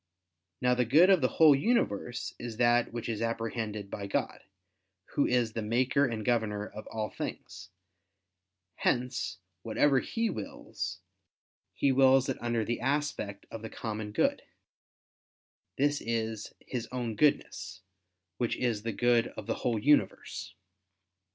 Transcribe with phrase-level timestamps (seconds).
[0.61, 4.41] Now the good of the whole universe is that which is apprehended by God,
[5.11, 7.69] Who is the Maker and Governor of all things:
[8.77, 11.01] hence whatever He wills,
[11.75, 14.41] He wills it under the aspect of the common good;
[15.77, 17.81] this is His own Goodness,
[18.39, 20.55] which is the good of the whole universe.